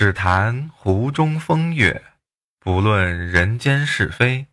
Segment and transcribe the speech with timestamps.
[0.00, 2.02] 只谈湖中风月，
[2.58, 4.46] 不论人间是非。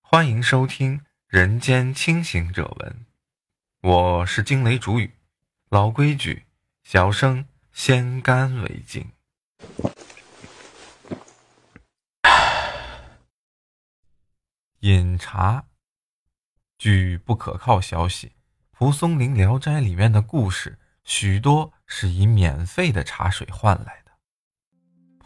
[0.00, 3.04] 欢迎收听《人间清醒者文》，
[3.88, 5.14] 我是惊雷主语。
[5.70, 6.44] 老规矩，
[6.84, 9.10] 小生先干为敬。
[14.82, 15.64] 饮茶。
[16.78, 18.36] 据不可靠消息，
[18.70, 24.05] 蒲松龄《聊斋》里面的故事许多是以免费的茶水换来的。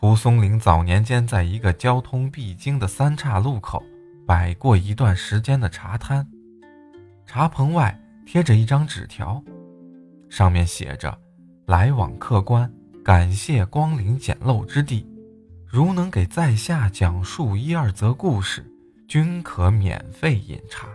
[0.01, 3.85] 蒲松龄早年间在一个交通必经的三岔路口
[4.27, 6.27] 摆过一段时间的茶摊，
[7.27, 9.45] 茶棚外贴着一张纸条，
[10.31, 11.15] 上面写着
[11.69, 12.73] ：“来往客官，
[13.05, 15.07] 感谢光临简陋之地，
[15.67, 18.65] 如能给在下讲述一二则故事，
[19.07, 20.89] 均可免费饮茶。”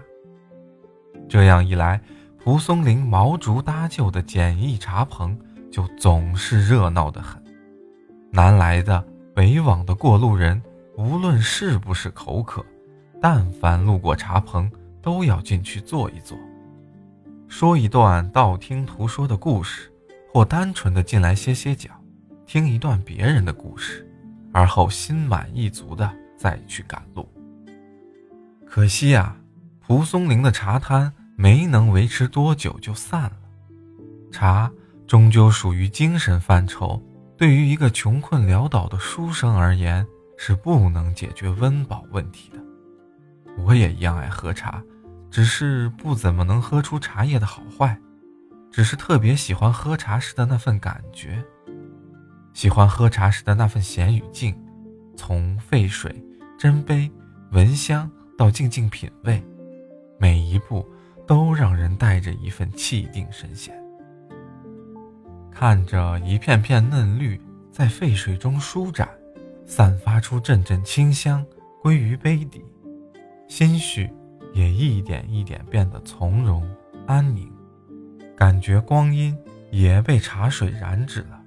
[1.30, 2.02] 这样一来，
[2.44, 5.40] 蒲松龄毛竹搭就的简易茶棚
[5.72, 7.45] 就总是热闹得很。
[8.36, 9.02] 南来的、
[9.34, 10.62] 北往的过路人，
[10.98, 12.66] 无论是不是口渴，
[13.22, 14.70] 但凡路过茶棚，
[15.02, 16.38] 都要进去坐一坐，
[17.48, 19.90] 说一段道听途说的故事，
[20.34, 21.90] 或单纯的进来歇歇脚，
[22.46, 24.06] 听一段别人的故事，
[24.52, 27.26] 而后心满意足的再去赶路。
[28.68, 29.38] 可惜啊。
[29.88, 33.38] 蒲松龄的茶摊没能维持多久就散了。
[34.32, 34.72] 茶
[35.06, 37.00] 终究属于精神范畴，
[37.38, 42.60] 对于一个穷困潦倒的书生而言，是不能解决温饱问题的。
[43.58, 44.82] 我也一样爱喝茶，
[45.30, 48.00] 只是不怎么能喝出茶叶的好坏，
[48.72, 51.44] 只是特别喜欢喝茶时的那份感觉，
[52.54, 54.58] 喜欢喝茶时的那份闲与静，
[55.18, 56.24] 从沸水、
[56.58, 57.12] 斟杯、
[57.52, 59.44] 闻香到静静品味。
[60.18, 60.88] 每一步
[61.28, 63.78] 都让人带着一份气定神闲，
[65.58, 67.40] 看着一片片嫩绿
[67.72, 69.08] 在沸水中舒展，
[69.66, 71.46] 散发出阵阵清香，
[71.82, 72.62] 归于杯底，
[73.48, 74.12] 心绪
[74.54, 76.70] 也一点一点变得从容
[77.08, 77.50] 安宁，
[78.36, 79.34] 感觉光阴
[79.72, 81.42] 也被茶水染指了，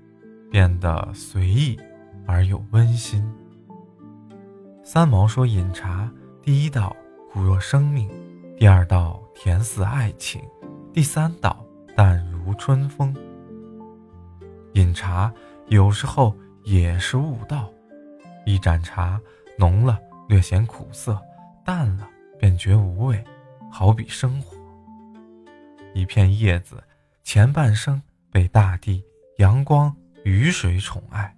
[0.50, 1.78] 变得随意
[2.26, 3.22] 而又温馨。
[4.82, 6.10] 三毛说：“饮茶
[6.40, 6.96] 第一道
[7.30, 8.08] 苦若生命。”
[8.58, 10.42] 第二道甜似爱情，
[10.94, 11.62] 第三道
[11.94, 13.14] 淡如春风。
[14.78, 15.32] 饮茶
[15.66, 17.68] 有时候也是悟道，
[18.46, 19.20] 一盏茶
[19.58, 21.20] 浓了略显苦涩，
[21.64, 22.08] 淡了
[22.38, 23.24] 便觉无味，
[23.72, 24.56] 好比生活。
[25.94, 26.80] 一片叶子
[27.24, 28.00] 前半生
[28.30, 29.02] 被大地、
[29.38, 31.36] 阳光、雨水宠爱，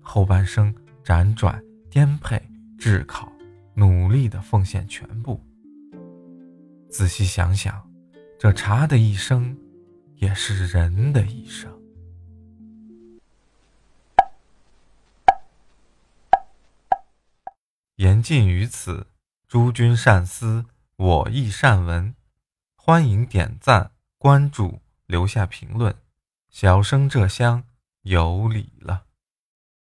[0.00, 2.42] 后半生辗转颠沛、
[2.76, 3.30] 炙烤，
[3.74, 5.40] 努力的奉献全部。
[6.90, 7.88] 仔细想想，
[8.40, 9.56] 这茶的一生，
[10.16, 11.70] 也是人的一生。
[17.96, 19.06] 言尽于此，
[19.48, 22.14] 诸君善思，我亦善闻。
[22.74, 25.96] 欢迎点赞、关注、留下评论。
[26.50, 27.64] 小生这厢
[28.02, 29.06] 有礼了。